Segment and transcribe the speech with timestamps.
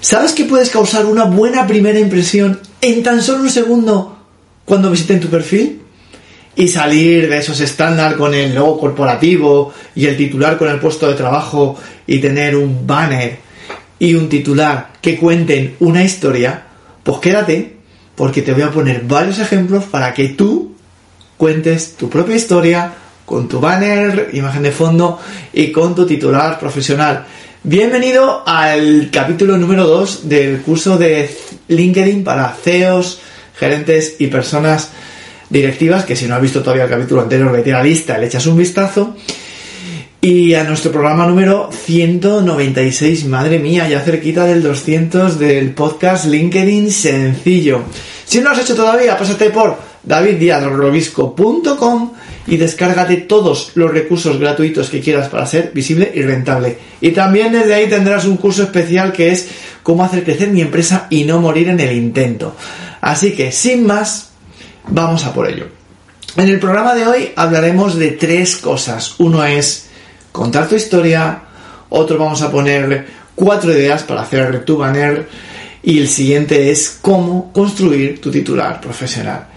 [0.00, 4.16] ¿Sabes que puedes causar una buena primera impresión en tan solo un segundo
[4.64, 5.82] cuando visiten tu perfil?
[6.54, 11.08] Y salir de esos estándar con el logo corporativo y el titular con el puesto
[11.08, 11.76] de trabajo
[12.06, 13.38] y tener un banner
[13.98, 16.64] y un titular que cuenten una historia,
[17.02, 17.76] pues quédate
[18.14, 20.74] porque te voy a poner varios ejemplos para que tú
[21.36, 22.92] cuentes tu propia historia
[23.28, 25.20] con tu banner, imagen de fondo
[25.52, 27.26] y con tu titular profesional.
[27.62, 31.28] Bienvenido al capítulo número 2 del curso de
[31.68, 33.20] LinkedIn para CEOs,
[33.54, 34.92] gerentes y personas
[35.50, 38.28] directivas, que si no has visto todavía el capítulo anterior, vete a la lista, le
[38.28, 39.14] echas un vistazo.
[40.22, 46.90] Y a nuestro programa número 196, madre mía, ya cerquita del 200 del podcast LinkedIn
[46.90, 47.82] Sencillo.
[48.24, 52.12] Si no lo has hecho todavía, pásate por daviddiazrobisco.com
[52.48, 56.78] y descárgate todos los recursos gratuitos que quieras para ser visible y rentable.
[57.00, 59.48] Y también desde ahí tendrás un curso especial que es
[59.82, 62.56] cómo hacer crecer mi empresa y no morir en el intento.
[63.02, 64.30] Así que, sin más,
[64.88, 65.66] vamos a por ello.
[66.36, 69.16] En el programa de hoy hablaremos de tres cosas.
[69.18, 69.88] Uno es
[70.32, 71.42] contar tu historia,
[71.90, 75.28] otro vamos a ponerle cuatro ideas para hacer tu banner
[75.82, 79.48] y el siguiente es cómo construir tu titular profesional.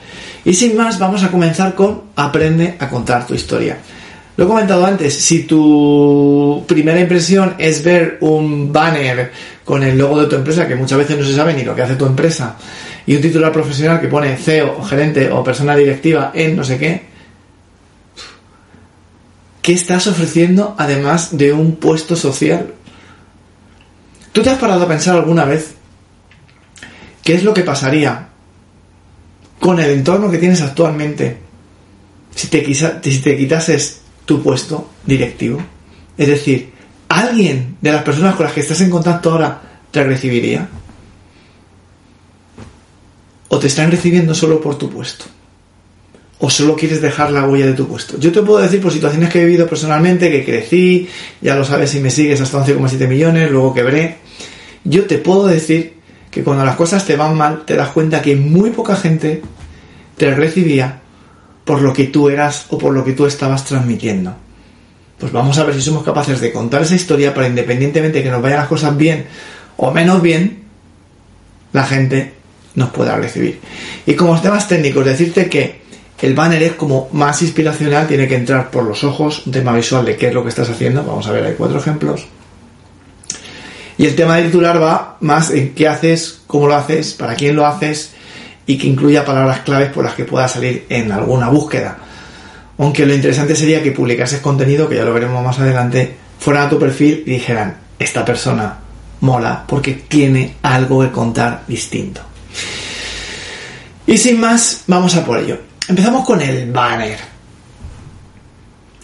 [0.44, 3.78] Y sin más, vamos a comenzar con aprende a contar tu historia.
[4.38, 9.32] Lo he comentado antes, si tu primera impresión es ver un banner
[9.64, 11.84] con el logo de tu empresa, que muchas veces no se sabe ni lo que
[11.84, 12.56] hace tu empresa,
[13.06, 17.04] y un titular profesional que pone CEO gerente o persona directiva en no sé qué,
[19.62, 22.74] ¿qué estás ofreciendo además de un puesto social?
[24.32, 25.76] ¿Tú te has parado a pensar alguna vez
[27.22, 28.31] qué es lo que pasaría
[29.62, 31.38] con el entorno que tienes actualmente,
[32.34, 35.62] si te, si te quitases tu puesto directivo,
[36.18, 36.72] es decir,
[37.08, 40.68] ¿alguien de las personas con las que estás en contacto ahora te recibiría?
[43.50, 45.26] ¿O te están recibiendo solo por tu puesto?
[46.40, 48.18] ¿O solo quieres dejar la huella de tu puesto?
[48.18, 51.08] Yo te puedo decir por situaciones que he vivido personalmente, que crecí,
[51.40, 54.18] ya lo sabes si me sigues hasta 11,7 millones, luego quebré.
[54.84, 56.01] Yo te puedo decir
[56.32, 59.42] que cuando las cosas te van mal te das cuenta que muy poca gente
[60.18, 61.02] te recibía
[61.66, 64.34] por lo que tú eras o por lo que tú estabas transmitiendo.
[65.20, 68.32] Pues vamos a ver si somos capaces de contar esa historia para independientemente de que
[68.32, 69.26] nos vayan las cosas bien
[69.78, 70.64] o menos bien,
[71.74, 72.34] la gente
[72.76, 73.60] nos pueda recibir.
[74.06, 75.82] Y como temas técnicos, decirte que
[76.22, 80.06] el banner es como más inspiracional, tiene que entrar por los ojos, un tema visual
[80.06, 81.04] de qué es lo que estás haciendo.
[81.04, 82.28] Vamos a ver, hay cuatro ejemplos.
[84.02, 87.56] Y el tema de titular va más en qué haces, cómo lo haces, para quién
[87.56, 88.10] lo haces
[88.66, 92.00] y que incluya palabras claves por las que pueda salir en alguna búsqueda.
[92.80, 96.70] Aunque lo interesante sería que publicases contenido, que ya lo veremos más adelante, fuera a
[96.70, 98.80] tu perfil y dijeran, esta persona
[99.20, 102.22] mola porque tiene algo que contar distinto.
[104.08, 105.60] Y sin más, vamos a por ello.
[105.88, 107.20] Empezamos con el banner.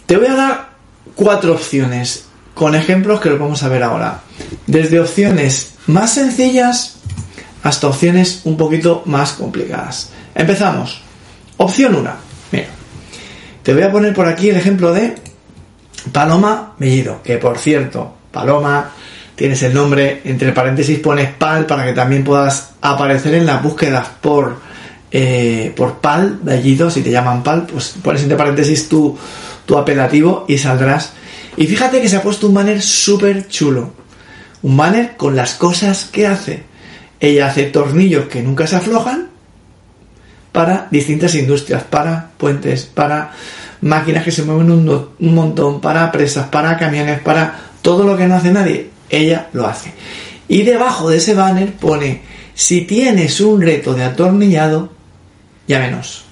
[0.06, 0.70] Te voy a dar
[1.14, 2.27] cuatro opciones
[2.58, 4.20] con ejemplos que lo vamos a ver ahora.
[4.66, 6.96] Desde opciones más sencillas
[7.62, 10.10] hasta opciones un poquito más complicadas.
[10.34, 11.00] Empezamos.
[11.56, 12.10] Opción 1.
[12.50, 12.66] Mira,
[13.62, 15.14] te voy a poner por aquí el ejemplo de
[16.12, 18.90] Paloma Mellido, que por cierto, Paloma,
[19.36, 24.08] tienes el nombre, entre paréntesis pones PAL para que también puedas aparecer en las búsquedas
[24.20, 24.56] por,
[25.12, 29.16] eh, por PAL, Bellido, si te llaman PAL, pues pones entre paréntesis tu,
[29.64, 31.12] tu apelativo y saldrás
[31.58, 33.90] y fíjate que se ha puesto un banner súper chulo.
[34.62, 36.62] Un banner con las cosas que hace.
[37.18, 39.26] Ella hace tornillos que nunca se aflojan
[40.52, 43.32] para distintas industrias, para puentes, para
[43.80, 48.28] máquinas que se mueven un, un, montón, para presas, para camiones, para todo lo que
[48.28, 48.90] no hace nadie.
[49.10, 49.92] Ella lo hace.
[50.46, 52.22] Y debajo de ese banner pone,
[52.54, 54.92] si tienes un reto de atornillado,
[55.66, 56.24] llámenos.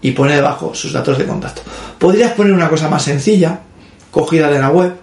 [0.00, 1.60] Y pone debajo sus datos de contacto.
[1.98, 3.60] Podrías poner una cosa más sencilla,
[4.14, 4.94] cogida de la web,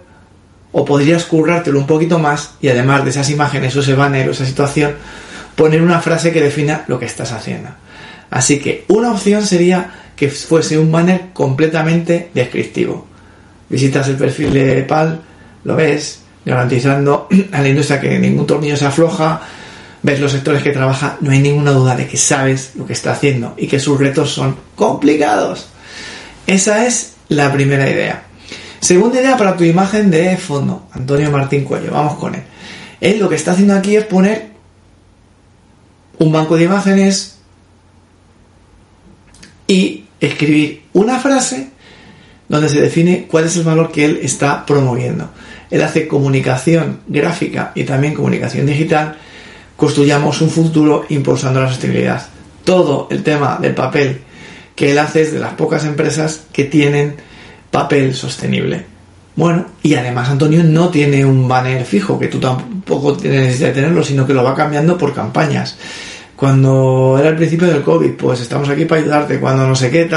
[0.72, 4.32] o podrías currártelo un poquito más y además de esas imágenes o ese banner o
[4.32, 4.94] esa situación,
[5.56, 7.70] poner una frase que defina lo que estás haciendo.
[8.30, 13.06] Así que una opción sería que fuese un banner completamente descriptivo.
[13.68, 15.20] Visitas el perfil de PAL,
[15.66, 19.42] lo ves, garantizando a la industria que ningún tornillo se afloja,
[20.04, 23.12] ves los sectores que trabaja, no hay ninguna duda de que sabes lo que está
[23.12, 25.68] haciendo y que sus retos son complicados.
[26.48, 28.24] Esa es la primera idea.
[28.82, 32.42] Segunda idea para tu imagen de fondo, Antonio Martín Cuello, vamos con él.
[33.00, 34.48] Él lo que está haciendo aquí es poner
[36.18, 37.38] un banco de imágenes
[39.68, 41.70] y escribir una frase
[42.50, 45.30] donde se define cuál es el valor que él está promoviendo.
[45.70, 49.16] Él hace comunicación gráfica y también comunicación digital
[49.78, 52.26] construyamos un futuro impulsando la sostenibilidad.
[52.64, 54.22] Todo el tema del papel
[54.76, 57.16] que él hace es de las pocas empresas que tienen
[57.72, 58.86] papel sostenible.
[59.36, 64.28] Bueno, y además Antonio no tiene un banner fijo, que tú tampoco de tenerlo, sino
[64.28, 65.78] que lo va cambiando por campañas.
[66.36, 70.10] Cuando era el principio del COVID, pues estamos aquí para ayudarte, cuando no sé qué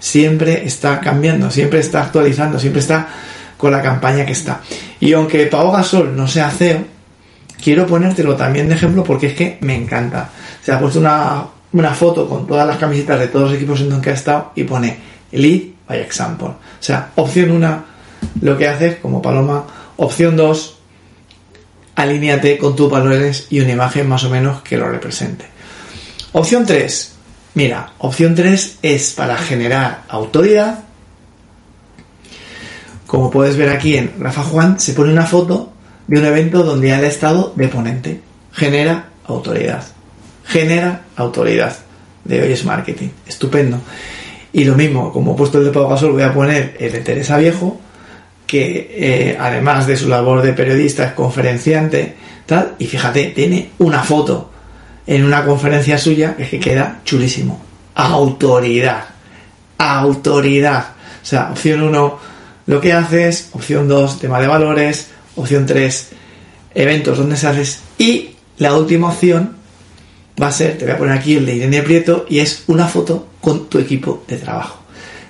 [0.00, 3.08] siempre está cambiando, siempre está actualizando, siempre está
[3.56, 4.62] con la campaña que está.
[4.98, 6.80] Y aunque Pau Gasol no sea CEO,
[7.62, 10.30] quiero ponértelo también de ejemplo porque es que me encanta.
[10.62, 13.90] Se ha puesto una, una foto con todas las camisetas de todos los equipos en
[13.90, 14.96] donde ha estado y pone
[15.32, 16.48] Lead by Example.
[16.48, 17.96] O sea, opción 1
[18.40, 19.66] lo que haces como paloma.
[19.96, 20.76] Opción 2,
[21.96, 25.46] alíñate con tus valores y una imagen más o menos que lo represente.
[26.32, 27.14] Opción 3,
[27.54, 30.80] mira, opción 3 es para generar autoridad.
[33.06, 35.72] Como puedes ver aquí en Rafa Juan, se pone una foto
[36.06, 38.20] de un evento donde ha estado de ponente.
[38.52, 39.84] Genera autoridad.
[40.44, 41.76] Genera autoridad
[42.24, 43.08] de hoy es marketing.
[43.26, 43.80] Estupendo.
[44.56, 47.00] Y lo mismo, como he puesto el de Pau Gasol, voy a poner el de
[47.00, 47.78] Teresa Viejo,
[48.46, 52.14] que eh, además de su labor de periodista es conferenciante,
[52.46, 54.50] tal, y fíjate, tiene una foto
[55.06, 57.60] en una conferencia suya que queda chulísimo.
[57.96, 59.04] Autoridad.
[59.76, 60.86] Autoridad.
[61.22, 62.18] O sea, opción 1,
[62.64, 66.12] lo que haces, opción 2, tema de valores, opción 3,
[66.74, 69.55] eventos donde se haces, y la última opción
[70.40, 72.86] va a ser, te voy a poner aquí el de Irene Prieto, y es una
[72.86, 74.80] foto con tu equipo de trabajo.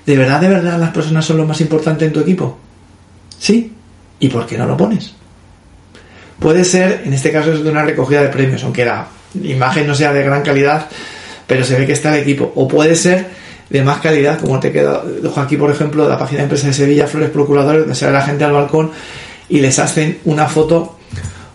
[0.05, 2.59] ¿De verdad, de verdad las personas son lo más importante en tu equipo?
[3.39, 3.73] Sí.
[4.19, 5.13] ¿Y por qué no lo pones?
[6.39, 9.09] Puede ser, en este caso es de una recogida de premios, aunque la
[9.43, 10.89] imagen no sea de gran calidad,
[11.47, 12.53] pero se ve que está el equipo.
[12.55, 13.27] O puede ser
[13.69, 16.73] de más calidad, como te queda, dejo aquí por ejemplo la página de empresa de
[16.73, 18.93] Sevilla, Flores Procuradores, donde sale la gente al balcón
[19.49, 20.99] y les hacen una foto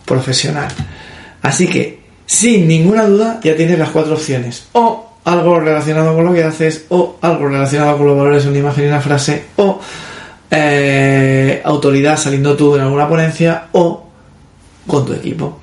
[0.04, 0.68] profesional.
[1.40, 4.66] Así que, sin ninguna duda, ya tienes las cuatro opciones.
[4.72, 8.84] O algo relacionado con lo que haces, o algo relacionado con los valores, una imagen
[8.84, 9.80] y una frase, o
[10.50, 14.04] eh, autoridad saliendo tú en alguna ponencia o
[14.86, 15.60] con tu equipo.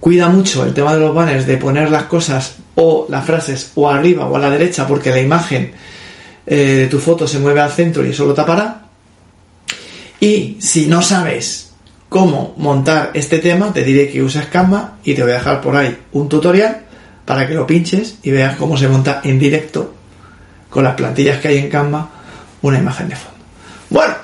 [0.00, 3.90] Cuida mucho el tema de los banners de poner las cosas o las frases o
[3.90, 5.72] arriba o a la derecha porque la imagen
[6.46, 8.82] eh, de tu foto se mueve al centro y eso lo tapará.
[10.20, 11.65] Y si no sabes
[12.08, 15.76] cómo montar este tema, te diré que uses Canva y te voy a dejar por
[15.76, 16.82] ahí un tutorial
[17.24, 19.94] para que lo pinches y veas cómo se monta en directo
[20.70, 22.10] con las plantillas que hay en Canva
[22.62, 23.38] una imagen de fondo.
[23.90, 24.14] Bueno,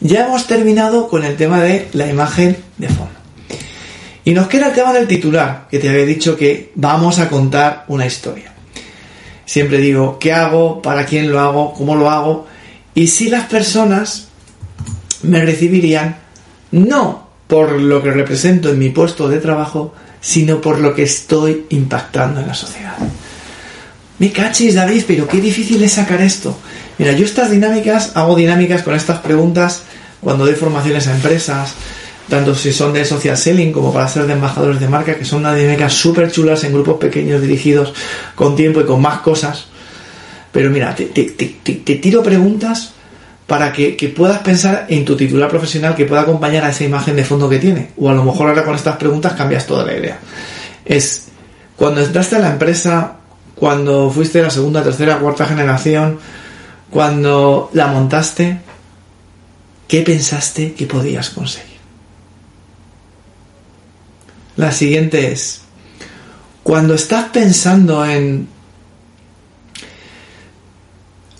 [0.00, 3.14] ya hemos terminado con el tema de la imagen de fondo.
[4.24, 7.84] Y nos queda el tema del titular, que te había dicho que vamos a contar
[7.88, 8.52] una historia.
[9.44, 10.82] Siempre digo, ¿qué hago?
[10.82, 11.72] ¿Para quién lo hago?
[11.72, 12.46] ¿Cómo lo hago?
[12.94, 14.28] Y si las personas
[15.22, 16.25] me recibirían
[16.72, 21.66] no por lo que represento en mi puesto de trabajo, sino por lo que estoy
[21.70, 22.96] impactando en la sociedad.
[24.18, 26.56] Me cachis, David, pero qué difícil es sacar esto.
[26.98, 29.82] Mira, yo estas dinámicas, hago dinámicas con estas preguntas
[30.20, 31.74] cuando doy formaciones a empresas,
[32.28, 35.40] tanto si son de social selling como para ser de embajadores de marca, que son
[35.40, 37.92] unas dinámicas súper chulas en grupos pequeños dirigidos
[38.34, 39.66] con tiempo y con más cosas.
[40.50, 42.94] Pero mira, te, tiro preguntas
[43.46, 47.14] para que, que, puedas pensar en tu titular profesional que pueda acompañar a esa imagen
[47.14, 47.90] de fondo que tiene.
[47.96, 50.18] O a lo mejor ahora con estas preguntas cambias toda la idea.
[50.84, 51.28] Es,
[51.76, 53.16] cuando entraste a la empresa,
[53.54, 56.18] cuando fuiste la segunda, tercera, cuarta generación,
[56.90, 58.58] cuando la montaste,
[59.86, 61.76] ¿qué pensaste que podías conseguir?
[64.56, 65.60] La siguiente es,
[66.62, 68.48] cuando estás pensando en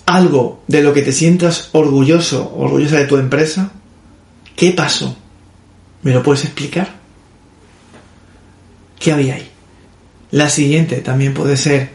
[0.07, 3.71] algo de lo que te sientas orgulloso, orgullosa de tu empresa,
[4.55, 5.15] ¿qué pasó?
[6.01, 6.95] ¿Me lo puedes explicar?
[8.99, 9.47] ¿Qué había ahí?
[10.31, 11.91] La siguiente también puede ser,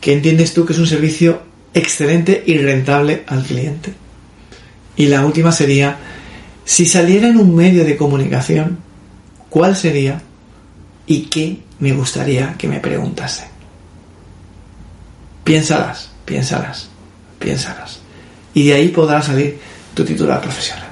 [0.00, 3.92] ¿qué entiendes tú que es un servicio excelente y rentable al cliente.
[4.96, 5.98] Y la última sería,
[6.64, 8.78] si saliera en un medio de comunicación,
[9.48, 10.20] ¿cuál sería
[11.06, 13.46] y qué me gustaría que me preguntase?
[15.44, 16.88] Piénsalas, piénsalas,
[17.42, 18.00] piénsalas.
[18.54, 19.58] Y de ahí podrá salir
[19.94, 20.88] tu titular profesional.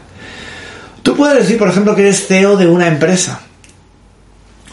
[1.03, 3.41] Tú puedes decir, por ejemplo, que eres CEO de una empresa.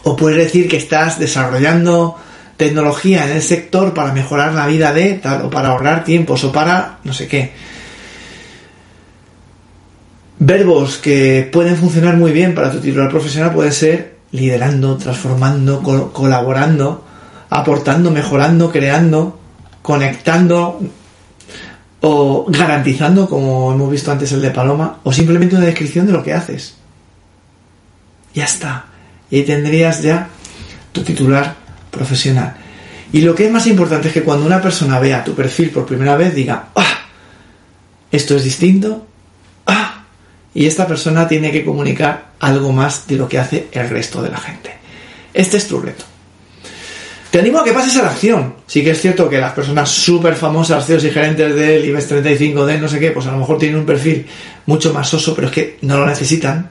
[0.02, 2.16] O puedes decir que estás desarrollando
[2.56, 6.52] tecnología en el sector para mejorar la vida de tal, o para ahorrar tiempos, o
[6.52, 7.52] para no sé qué.
[10.40, 15.82] Verbos que pueden funcionar muy bien para tu titular profesional pueden ser liderando, transformando,
[16.12, 17.04] colaborando,
[17.50, 19.38] aportando, mejorando, creando,
[19.82, 20.80] conectando
[22.00, 26.22] o garantizando, como hemos visto antes el de Paloma, o simplemente una descripción de lo
[26.22, 26.76] que haces.
[28.34, 28.86] Ya está.
[29.30, 30.28] Y ahí tendrías ya
[30.92, 31.56] tu titular
[31.90, 32.56] profesional.
[33.12, 35.86] Y lo que es más importante es que cuando una persona vea tu perfil por
[35.86, 36.98] primera vez diga, ¡ah!
[38.12, 39.06] Esto es distinto,
[39.66, 40.04] ¡ah!
[40.54, 44.30] Y esta persona tiene que comunicar algo más de lo que hace el resto de
[44.30, 44.72] la gente.
[45.34, 46.04] Este es tu reto.
[47.30, 48.54] Te animo a que pases a la acción.
[48.66, 52.64] Sí que es cierto que las personas súper famosas, CEOs y gerentes del IBEX 35,
[52.64, 54.26] de no sé qué, pues a lo mejor tienen un perfil
[54.64, 56.70] mucho más soso, pero es que no lo necesitan.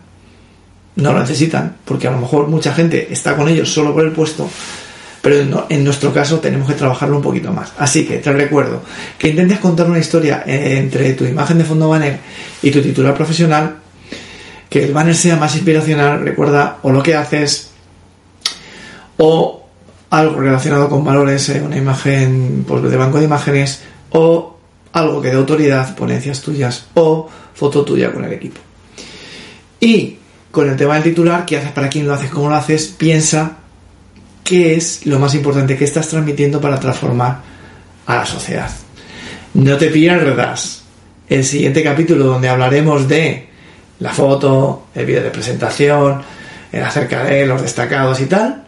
[0.96, 4.12] No lo necesitan, porque a lo mejor mucha gente está con ellos solo por el
[4.12, 4.50] puesto,
[5.22, 7.72] pero en, nuestro caso tenemos que trabajarlo un poquito más.
[7.78, 8.82] Así que te recuerdo
[9.20, 12.18] que intentes contar una historia eh, entre tu imagen de fondo banner
[12.64, 13.76] y tu titular profesional,
[14.68, 17.70] que el banner sea más inspiracional, recuerda o lo que haces
[19.18, 19.57] o
[20.10, 24.58] algo relacionado con valores, eh, una imagen pues, de banco de imágenes, o
[24.94, 28.60] algo que de autoridad, ponencias tuyas, o foto tuya con el equipo.
[29.80, 30.18] Y
[30.52, 32.30] con el tema del titular, ¿qué haces para quién lo haces?
[32.30, 32.88] ¿Cómo lo haces?
[32.88, 33.58] Piensa
[34.44, 37.42] qué es lo más importante que estás transmitiendo para transformar
[38.06, 38.72] a la sociedad.
[39.54, 40.84] No te pierdas
[41.28, 43.48] el siguiente capítulo donde hablaremos de
[44.00, 46.22] la foto, el vídeo de presentación,
[46.72, 48.67] acerca de los destacados y tal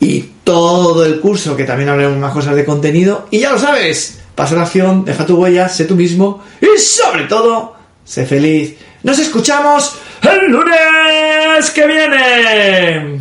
[0.00, 3.26] y todo el curso, que también hablaremos más cosas de contenido.
[3.30, 7.24] Y ya lo sabes, pasa la acción, deja tu huella, sé tú mismo y sobre
[7.24, 7.74] todo,
[8.04, 8.76] sé feliz.
[9.02, 13.16] Nos escuchamos el lunes que viene.